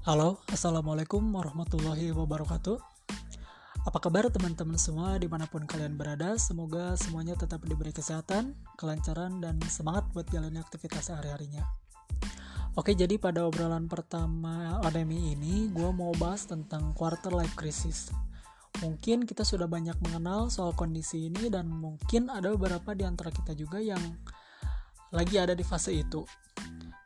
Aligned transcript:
Halo, 0.00 0.40
Assalamualaikum 0.48 1.20
warahmatullahi 1.28 2.08
wabarakatuh. 2.16 2.80
Apa 3.84 3.98
kabar 4.00 4.32
teman-teman 4.32 4.80
semua 4.80 5.20
di 5.20 5.28
mana 5.28 5.44
pun 5.44 5.68
kalian 5.68 6.00
berada? 6.00 6.40
Semoga 6.40 6.96
semuanya 6.96 7.36
tetap 7.36 7.60
diberi 7.68 7.92
kesehatan, 7.92 8.56
kelancaran, 8.80 9.44
dan 9.44 9.60
semangat 9.68 10.08
buat 10.16 10.24
jalani 10.32 10.56
aktivitas 10.56 11.12
sehari-harinya. 11.12 11.68
Oke, 12.80 12.96
jadi 12.96 13.20
pada 13.20 13.44
obrolan 13.44 13.92
pertama 13.92 14.80
Ademi 14.80 15.36
ini 15.36 15.68
Gue 15.68 15.92
mau 15.92 16.16
bahas 16.16 16.48
tentang 16.48 16.96
quarter 16.96 17.36
life 17.36 17.52
crisis. 17.52 18.08
Mungkin 18.80 19.28
kita 19.28 19.44
sudah 19.44 19.68
banyak 19.68 20.00
mengenal 20.00 20.48
soal 20.48 20.72
kondisi 20.72 21.28
ini 21.28 21.52
Dan 21.52 21.68
mungkin 21.68 22.32
ada 22.32 22.54
beberapa 22.56 22.96
di 22.96 23.04
antara 23.04 23.28
kita 23.28 23.52
juga 23.52 23.84
yang 23.84 24.00
lagi 25.12 25.36
ada 25.36 25.52
di 25.58 25.66
fase 25.66 25.90
itu 25.92 26.22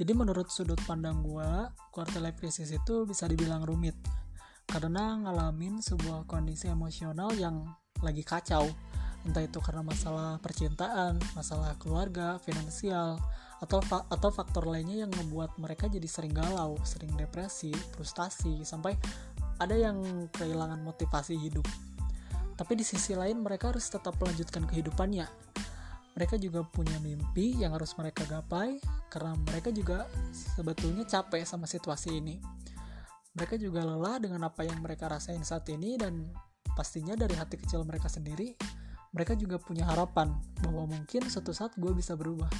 jadi 0.00 0.16
menurut 0.16 0.48
sudut 0.48 0.80
pandang 0.88 1.20
gue, 1.20 1.68
quarter 1.92 2.24
life 2.24 2.40
crisis 2.40 2.72
itu 2.72 3.04
bisa 3.04 3.28
dibilang 3.28 3.68
rumit 3.68 3.92
karena 4.64 5.20
ngalamin 5.20 5.84
sebuah 5.84 6.24
kondisi 6.24 6.72
emosional 6.72 7.36
yang 7.36 7.68
lagi 8.00 8.24
kacau. 8.24 8.64
Entah 9.28 9.44
itu 9.44 9.60
karena 9.60 9.84
masalah 9.84 10.40
percintaan, 10.40 11.20
masalah 11.36 11.76
keluarga, 11.76 12.40
finansial, 12.40 13.20
atau 13.60 13.84
fa 13.84 14.08
atau 14.08 14.32
faktor 14.32 14.64
lainnya 14.64 15.04
yang 15.04 15.12
membuat 15.12 15.52
mereka 15.60 15.84
jadi 15.84 16.08
sering 16.08 16.32
galau, 16.32 16.80
sering 16.80 17.12
depresi, 17.20 17.68
frustasi, 17.92 18.64
sampai 18.64 18.96
ada 19.60 19.76
yang 19.76 20.00
kehilangan 20.32 20.80
motivasi 20.80 21.36
hidup. 21.36 21.68
Tapi 22.56 22.72
di 22.72 22.88
sisi 22.88 23.12
lain 23.12 23.44
mereka 23.44 23.68
harus 23.76 23.84
tetap 23.92 24.16
melanjutkan 24.16 24.64
kehidupannya 24.64 25.28
mereka 26.14 26.36
juga 26.36 26.66
punya 26.66 26.98
mimpi 27.00 27.54
yang 27.56 27.72
harus 27.72 27.94
mereka 27.94 28.26
gapai 28.26 28.76
karena 29.10 29.34
mereka 29.34 29.74
juga 29.74 30.06
sebetulnya 30.32 31.02
capek 31.04 31.42
sama 31.42 31.66
situasi 31.66 32.22
ini. 32.22 32.38
Mereka 33.34 33.58
juga 33.58 33.82
lelah 33.82 34.22
dengan 34.22 34.46
apa 34.46 34.62
yang 34.62 34.78
mereka 34.78 35.10
rasain 35.10 35.42
saat 35.42 35.66
ini 35.70 35.98
dan 35.98 36.30
pastinya 36.78 37.18
dari 37.18 37.34
hati 37.34 37.58
kecil 37.58 37.82
mereka 37.82 38.06
sendiri, 38.06 38.54
mereka 39.10 39.34
juga 39.34 39.58
punya 39.58 39.86
harapan 39.90 40.30
bahwa 40.62 40.86
mungkin 40.86 41.26
suatu 41.26 41.50
saat 41.50 41.74
gue 41.74 41.90
bisa 41.90 42.14
berubah. 42.14 42.50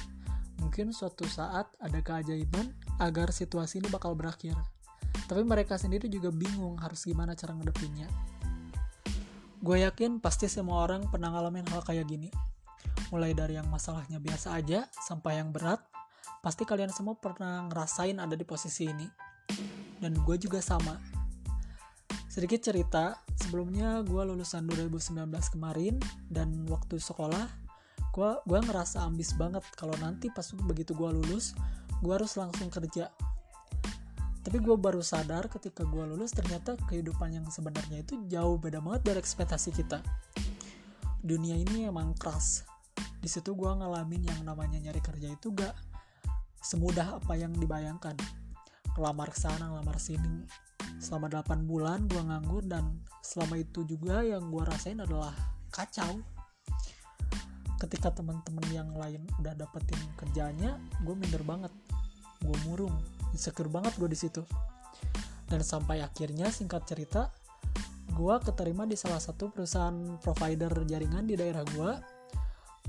Mungkin 0.59 0.91
suatu 0.91 1.25
saat 1.25 1.71
ada 1.79 1.99
keajaiban 2.03 2.75
agar 2.99 3.31
situasi 3.31 3.81
ini 3.81 3.87
bakal 3.87 4.13
berakhir. 4.13 4.53
Tapi 5.25 5.41
mereka 5.47 5.79
sendiri 5.79 6.11
juga 6.11 6.29
bingung 6.29 6.77
harus 6.77 7.07
gimana 7.07 7.33
cara 7.33 7.55
ngedepinnya. 7.55 8.07
Gue 9.63 9.83
yakin 9.83 10.19
pasti 10.19 10.51
semua 10.51 10.83
orang 10.83 11.07
pernah 11.07 11.31
ngalamin 11.31 11.65
hal 11.71 11.81
kayak 11.81 12.07
gini 12.07 12.29
mulai 13.11 13.35
dari 13.35 13.59
yang 13.59 13.67
masalahnya 13.67 14.17
biasa 14.23 14.55
aja 14.55 14.87
sampai 14.95 15.43
yang 15.43 15.51
berat, 15.51 15.83
pasti 16.41 16.65
kalian 16.65 16.93
semua 16.93 17.17
pernah 17.17 17.65
ngerasain 17.69 18.17
ada 18.17 18.33
di 18.33 18.45
posisi 18.45 18.89
ini. 18.89 19.07
Dan 20.01 20.17
gue 20.25 20.35
juga 20.41 20.63
sama. 20.63 20.97
Sedikit 22.31 22.63
cerita, 22.63 23.19
sebelumnya 23.35 23.99
gue 24.07 24.21
lulusan 24.23 24.65
2019 24.69 25.27
kemarin 25.51 25.99
dan 26.31 26.63
waktu 26.69 27.01
sekolah 27.01 27.61
gue 28.11 28.29
gue 28.43 28.59
ngerasa 28.59 29.07
ambis 29.07 29.31
banget 29.39 29.63
kalau 29.79 29.95
nanti 30.03 30.27
pas 30.27 30.43
begitu 30.67 30.91
gue 30.91 31.09
lulus 31.15 31.55
gue 32.03 32.11
harus 32.11 32.35
langsung 32.35 32.67
kerja 32.67 33.07
tapi 34.41 34.57
gue 34.59 34.75
baru 34.75 34.99
sadar 34.99 35.47
ketika 35.47 35.87
gue 35.87 36.03
lulus 36.11 36.35
ternyata 36.35 36.75
kehidupan 36.91 37.39
yang 37.39 37.47
sebenarnya 37.47 38.03
itu 38.03 38.19
jauh 38.27 38.59
beda 38.59 38.83
banget 38.83 39.01
dari 39.07 39.19
ekspektasi 39.23 39.71
kita 39.71 40.03
dunia 41.23 41.55
ini 41.55 41.87
emang 41.87 42.11
keras 42.19 42.67
di 43.21 43.29
situ 43.31 43.55
gue 43.55 43.69
ngalamin 43.69 44.27
yang 44.27 44.41
namanya 44.43 44.81
nyari 44.81 44.99
kerja 44.99 45.31
itu 45.31 45.53
gak 45.55 45.71
semudah 46.61 47.17
apa 47.17 47.33
yang 47.35 47.51
dibayangkan. 47.57 48.15
Kelamar 48.93 49.33
sana 49.33 49.73
ngelamar 49.73 49.97
sini. 49.97 50.45
Selama 51.01 51.41
8 51.41 51.65
bulan 51.65 52.05
gue 52.05 52.21
nganggur 52.21 52.63
dan 52.69 53.01
selama 53.25 53.57
itu 53.57 53.81
juga 53.89 54.21
yang 54.21 54.53
gue 54.53 54.63
rasain 54.63 55.01
adalah 55.01 55.33
kacau. 55.73 56.21
Ketika 57.81 58.13
teman-teman 58.13 58.61
yang 58.69 58.93
lain 58.93 59.25
udah 59.41 59.57
dapetin 59.57 59.97
kerjanya 60.13 60.77
gue 61.01 61.15
minder 61.17 61.41
banget. 61.41 61.73
Gue 62.45 62.57
murung 62.69 62.93
insecure 63.33 63.69
banget 63.69 63.97
gue 63.97 64.09
di 64.09 64.17
situ. 64.17 64.45
Dan 65.49 65.65
sampai 65.65 66.05
akhirnya 66.05 66.53
singkat 66.53 66.85
cerita 66.85 67.33
gue 68.11 68.35
keterima 68.43 68.83
di 68.85 68.99
salah 68.99 69.23
satu 69.23 69.49
perusahaan 69.49 70.19
provider 70.19 70.83
jaringan 70.83 71.25
di 71.25 71.39
daerah 71.39 71.63
gue 71.63 71.91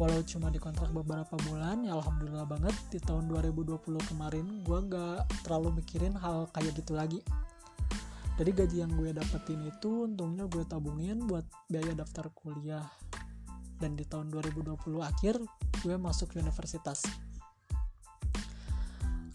walau 0.01 0.25
cuma 0.25 0.49
dikontrak 0.49 0.89
beberapa 0.89 1.37
bulan 1.49 1.85
ya 1.85 1.93
alhamdulillah 2.01 2.49
banget 2.49 2.73
di 2.89 2.97
tahun 3.03 3.29
2020 3.29 3.77
kemarin 4.09 4.65
gue 4.65 4.79
nggak 4.89 5.45
terlalu 5.45 5.85
mikirin 5.85 6.17
hal 6.17 6.49
kayak 6.57 6.73
gitu 6.77 6.97
lagi. 6.97 7.21
Dari 8.33 8.49
gaji 8.49 8.81
yang 8.81 8.93
gue 8.97 9.13
dapetin 9.13 9.61
itu 9.69 10.09
untungnya 10.09 10.49
gue 10.49 10.65
tabungin 10.65 11.21
buat 11.29 11.45
biaya 11.69 11.93
daftar 11.93 12.33
kuliah. 12.33 12.89
Dan 13.77 13.93
di 13.99 14.09
tahun 14.09 14.33
2020 14.33 14.73
akhir 15.05 15.37
gue 15.85 15.95
masuk 16.01 16.33
universitas. 16.41 17.05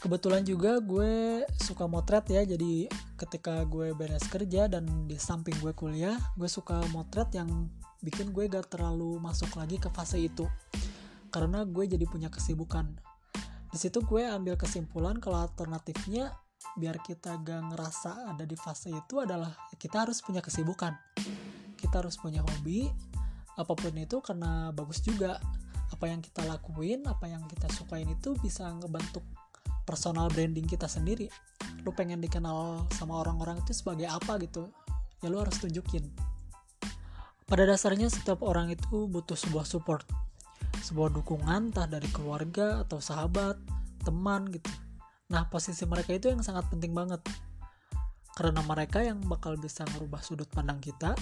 Kebetulan 0.02 0.42
juga 0.42 0.82
gue 0.82 1.46
suka 1.62 1.86
motret 1.86 2.26
ya 2.30 2.42
jadi 2.46 2.90
ketika 3.18 3.66
gue 3.66 3.98
beres 3.98 4.26
kerja 4.30 4.70
dan 4.70 5.10
di 5.10 5.18
samping 5.18 5.58
gue 5.58 5.74
kuliah 5.74 6.16
gue 6.38 6.46
suka 6.46 6.86
motret 6.94 7.34
yang 7.34 7.50
bikin 8.02 8.34
gue 8.34 8.46
gak 8.50 8.70
terlalu 8.74 9.18
masuk 9.18 9.54
lagi 9.58 9.82
ke 9.82 9.90
fase 9.90 10.22
itu. 10.22 10.46
Karena 11.34 11.66
gue 11.68 11.86
jadi 11.86 12.06
punya 12.08 12.32
kesibukan. 12.32 12.88
Di 13.68 13.78
situ 13.78 14.02
gue 14.06 14.24
ambil 14.24 14.56
kesimpulan 14.56 15.20
kalau 15.20 15.44
alternatifnya 15.44 16.34
biar 16.78 17.02
kita 17.02 17.38
gak 17.42 17.74
ngerasa 17.74 18.34
ada 18.34 18.44
di 18.46 18.58
fase 18.58 18.90
itu 18.94 19.22
adalah 19.22 19.54
kita 19.78 20.08
harus 20.08 20.22
punya 20.22 20.42
kesibukan. 20.42 20.96
Kita 21.78 22.02
harus 22.02 22.18
punya 22.18 22.42
hobi 22.42 22.90
apa 23.58 23.74
pun 23.74 23.94
itu 23.98 24.22
karena 24.22 24.70
bagus 24.72 25.02
juga. 25.02 25.38
Apa 25.88 26.12
yang 26.12 26.20
kita 26.20 26.44
lakuin 26.44 27.08
apa 27.08 27.32
yang 27.32 27.48
kita 27.48 27.72
sukain 27.72 28.12
itu 28.12 28.36
bisa 28.44 28.68
ngebentuk 28.76 29.24
personal 29.88 30.28
branding 30.28 30.68
kita 30.68 30.86
sendiri. 30.86 31.32
Lu 31.88 31.96
pengen 31.96 32.20
dikenal 32.20 32.92
sama 32.92 33.24
orang-orang 33.24 33.64
itu 33.64 33.72
sebagai 33.72 34.12
apa 34.12 34.36
gitu 34.44 34.68
ya 35.22 35.28
lu 35.34 35.42
harus 35.42 35.58
tunjukin 35.58 36.06
pada 37.48 37.64
dasarnya 37.64 38.12
setiap 38.12 38.44
orang 38.44 38.76
itu 38.76 39.08
butuh 39.08 39.40
sebuah 39.40 39.64
support, 39.64 40.04
sebuah 40.84 41.16
dukungan 41.16 41.72
entah 41.72 41.88
dari 41.88 42.12
keluarga 42.12 42.84
atau 42.84 43.00
sahabat, 43.00 43.56
teman 44.04 44.52
gitu. 44.52 44.68
Nah, 45.32 45.48
posisi 45.48 45.88
mereka 45.88 46.12
itu 46.12 46.28
yang 46.28 46.44
sangat 46.44 46.68
penting 46.68 46.92
banget. 46.92 47.24
Karena 48.36 48.60
mereka 48.68 49.00
yang 49.00 49.24
bakal 49.24 49.56
bisa 49.56 49.88
merubah 49.96 50.20
sudut 50.20 50.52
pandang 50.52 50.84
kita, 50.84 51.16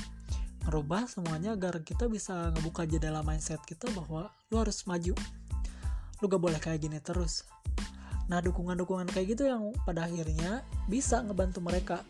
merubah 0.65 1.05
semuanya 1.05 1.53
agar 1.53 1.85
kita 1.85 2.09
bisa 2.09 2.49
ngebuka 2.57 2.89
jendela 2.89 3.21
mindset 3.21 3.61
kita 3.61 3.85
bahwa 3.93 4.33
lu 4.49 4.57
harus 4.57 4.81
maju. 4.89 5.13
Lu 6.21 6.25
gak 6.25 6.41
boleh 6.41 6.57
kayak 6.57 6.81
gini 6.81 6.97
terus. 7.05 7.45
Nah, 8.25 8.41
dukungan-dukungan 8.41 9.13
kayak 9.13 9.37
gitu 9.37 9.45
yang 9.45 9.77
pada 9.85 10.09
akhirnya 10.09 10.65
bisa 10.89 11.21
ngebantu 11.21 11.61
mereka. 11.61 12.01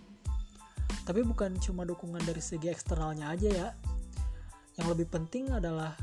Tapi 1.04 1.22
bukan 1.28 1.60
cuma 1.60 1.84
dukungan 1.84 2.24
dari 2.24 2.40
segi 2.40 2.72
eksternalnya 2.72 3.30
aja 3.30 3.50
ya, 3.52 3.68
yang 4.76 4.88
lebih 4.92 5.08
penting 5.08 5.52
adalah 5.52 5.96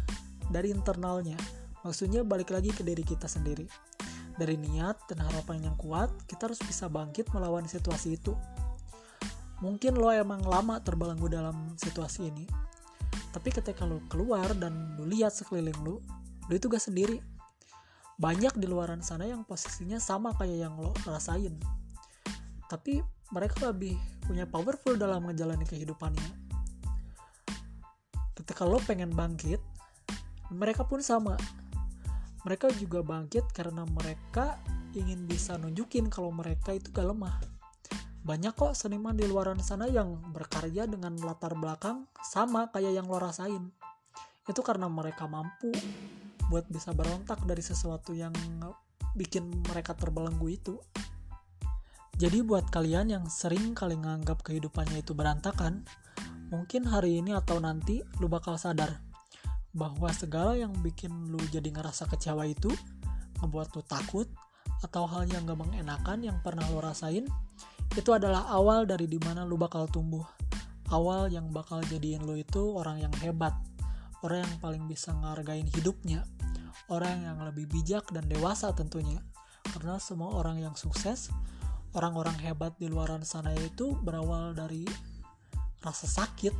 dari 0.48 0.72
internalnya. 0.72 1.36
Maksudnya 1.82 2.22
balik 2.24 2.54
lagi 2.54 2.72
ke 2.72 2.80
diri 2.80 3.04
kita 3.04 3.28
sendiri. 3.28 3.68
Dari 4.32 4.56
niat 4.56 5.12
dan 5.12 5.20
harapan 5.20 5.68
yang 5.68 5.76
kuat 5.76 6.08
kita 6.24 6.48
harus 6.48 6.60
bisa 6.64 6.88
bangkit 6.88 7.28
melawan 7.36 7.68
situasi 7.68 8.16
itu. 8.16 8.32
Mungkin 9.60 9.94
lo 9.94 10.10
emang 10.10 10.42
lama 10.42 10.80
terbelenggu 10.80 11.28
dalam 11.28 11.76
situasi 11.76 12.32
ini. 12.32 12.48
Tapi 13.32 13.48
ketika 13.52 13.84
lo 13.84 14.00
keluar 14.08 14.56
dan 14.56 14.96
lo 14.96 15.04
lihat 15.04 15.32
sekeliling 15.36 15.78
lo 15.84 16.00
lo 16.48 16.52
itu 16.52 16.66
gak 16.66 16.82
sendiri. 16.82 17.20
Banyak 18.16 18.56
di 18.56 18.66
luaran 18.68 19.02
sana 19.04 19.26
yang 19.28 19.42
posisinya 19.44 20.00
sama 20.00 20.32
kayak 20.36 20.68
yang 20.68 20.74
lo 20.80 20.96
rasain. 21.04 21.58
Tapi 22.72 23.04
mereka 23.32 23.68
lebih 23.68 23.96
punya 24.24 24.48
powerful 24.48 24.96
dalam 24.96 25.28
menjalani 25.28 25.64
kehidupannya 25.64 26.41
ketika 28.38 28.64
lo 28.64 28.80
pengen 28.82 29.12
bangkit 29.12 29.60
mereka 30.52 30.84
pun 30.84 31.00
sama. 31.00 31.36
Mereka 32.42 32.74
juga 32.76 33.00
bangkit 33.06 33.54
karena 33.54 33.86
mereka 33.86 34.58
ingin 34.92 35.24
bisa 35.24 35.56
nunjukin 35.56 36.10
kalau 36.10 36.34
mereka 36.34 36.74
itu 36.74 36.90
gak 36.90 37.08
lemah. 37.08 37.38
Banyak 38.22 38.54
kok 38.54 38.74
seniman 38.78 39.14
di 39.14 39.26
luaran 39.26 39.58
sana 39.62 39.90
yang 39.90 40.18
berkarya 40.30 40.86
dengan 40.86 41.18
latar 41.22 41.54
belakang 41.58 42.06
sama 42.22 42.70
kayak 42.70 42.98
yang 42.98 43.06
lo 43.10 43.18
rasain 43.18 43.70
itu 44.50 44.58
karena 44.58 44.90
mereka 44.90 45.30
mampu 45.30 45.70
buat 46.50 46.66
bisa 46.66 46.90
berontak 46.90 47.46
dari 47.46 47.62
sesuatu 47.62 48.10
yang 48.10 48.34
bikin 49.14 49.62
mereka 49.70 49.94
terbelenggu 49.94 50.48
itu. 50.50 50.74
Jadi 52.18 52.42
buat 52.44 52.68
kalian 52.70 53.10
yang 53.10 53.24
sering 53.26 53.74
kali 53.74 53.98
nganggap 53.98 54.42
kehidupannya 54.46 55.02
itu 55.02 55.14
berantakan 55.14 55.86
Mungkin 56.52 56.84
hari 56.84 57.24
ini 57.24 57.32
atau 57.32 57.56
nanti 57.56 58.04
lu 58.20 58.28
bakal 58.28 58.60
sadar 58.60 59.00
bahwa 59.72 60.12
segala 60.12 60.52
yang 60.52 60.76
bikin 60.84 61.32
lu 61.32 61.40
jadi 61.48 61.72
ngerasa 61.72 62.04
kecewa 62.12 62.44
itu 62.44 62.68
ngebuat 63.40 63.72
lu 63.72 63.82
takut 63.88 64.28
atau 64.84 65.08
hal 65.08 65.24
yang 65.32 65.48
gak 65.48 65.56
mengenakan 65.56 66.20
yang 66.20 66.36
pernah 66.44 66.68
lu 66.68 66.84
rasain 66.84 67.24
itu 67.96 68.10
adalah 68.12 68.52
awal 68.52 68.84
dari 68.84 69.08
di 69.08 69.16
mana 69.16 69.48
lu 69.48 69.56
bakal 69.56 69.88
tumbuh. 69.88 70.28
Awal 70.92 71.32
yang 71.32 71.48
bakal 71.56 71.80
jadiin 71.88 72.28
lu 72.28 72.36
itu 72.36 72.76
orang 72.76 73.00
yang 73.00 73.14
hebat 73.24 73.56
orang 74.20 74.44
yang 74.44 74.56
paling 74.60 74.84
bisa 74.84 75.10
ngargain 75.16 75.66
hidupnya 75.72 76.22
orang 76.92 77.24
yang 77.24 77.40
lebih 77.40 77.64
bijak 77.72 78.04
dan 78.12 78.28
dewasa 78.28 78.76
tentunya. 78.76 79.24
Karena 79.72 79.96
semua 79.96 80.36
orang 80.36 80.60
yang 80.60 80.76
sukses 80.76 81.32
orang-orang 81.96 82.36
hebat 82.44 82.76
di 82.76 82.92
luaran 82.92 83.24
sana 83.24 83.56
itu 83.56 83.96
berawal 84.04 84.52
dari 84.52 84.84
rasa 85.82 86.06
sakit 86.06 86.54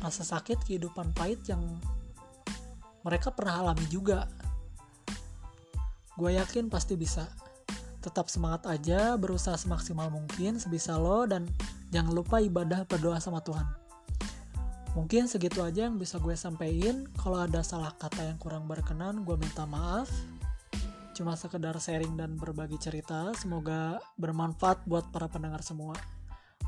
rasa 0.00 0.24
sakit 0.24 0.64
kehidupan 0.64 1.12
pahit 1.12 1.44
yang 1.46 1.60
mereka 3.04 3.32
pernah 3.32 3.64
alami 3.64 3.84
juga. 3.88 4.28
Gue 6.16 6.36
yakin 6.36 6.68
pasti 6.68 6.96
bisa. 6.96 7.28
Tetap 8.00 8.32
semangat 8.32 8.64
aja 8.68 9.16
berusaha 9.20 9.56
semaksimal 9.56 10.08
mungkin 10.08 10.56
sebisa 10.56 10.96
lo 10.96 11.28
dan 11.28 11.48
jangan 11.92 12.12
lupa 12.16 12.40
ibadah 12.40 12.88
berdoa 12.88 13.20
sama 13.20 13.44
Tuhan. 13.44 13.64
Mungkin 14.96 15.30
segitu 15.30 15.62
aja 15.62 15.86
yang 15.86 16.00
bisa 16.00 16.18
gue 16.18 16.34
sampaikan 16.34 17.06
kalau 17.14 17.38
ada 17.44 17.62
salah 17.62 17.94
kata 17.94 18.26
yang 18.26 18.38
kurang 18.40 18.64
berkenan 18.64 19.22
gue 19.22 19.36
minta 19.36 19.68
maaf. 19.68 20.08
Cuma 21.12 21.36
sekedar 21.36 21.76
sharing 21.76 22.16
dan 22.16 22.40
berbagi 22.40 22.80
cerita 22.80 23.36
semoga 23.36 24.00
bermanfaat 24.16 24.88
buat 24.88 25.12
para 25.12 25.28
pendengar 25.28 25.60
semua 25.60 25.92